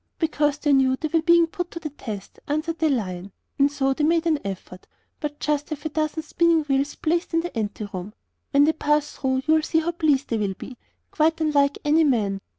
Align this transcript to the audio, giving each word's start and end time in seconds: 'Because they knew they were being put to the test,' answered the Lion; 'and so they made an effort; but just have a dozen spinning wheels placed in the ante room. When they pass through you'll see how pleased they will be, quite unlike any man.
'Because 0.17 0.57
they 0.57 0.73
knew 0.73 0.95
they 0.95 1.09
were 1.09 1.21
being 1.21 1.45
put 1.45 1.69
to 1.69 1.79
the 1.79 1.91
test,' 1.91 2.39
answered 2.47 2.79
the 2.79 2.89
Lion; 2.89 3.31
'and 3.59 3.71
so 3.71 3.93
they 3.93 4.03
made 4.03 4.25
an 4.25 4.39
effort; 4.43 4.87
but 5.19 5.39
just 5.39 5.69
have 5.69 5.85
a 5.85 5.89
dozen 5.89 6.23
spinning 6.23 6.63
wheels 6.63 6.95
placed 6.95 7.35
in 7.35 7.41
the 7.41 7.55
ante 7.55 7.87
room. 7.93 8.11
When 8.49 8.63
they 8.63 8.73
pass 8.73 9.15
through 9.17 9.43
you'll 9.45 9.61
see 9.61 9.77
how 9.79 9.91
pleased 9.91 10.29
they 10.29 10.39
will 10.39 10.55
be, 10.55 10.75
quite 11.11 11.39
unlike 11.39 11.77
any 11.85 12.03
man. 12.03 12.41